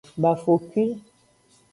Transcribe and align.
Bafokwi. 0.21 0.83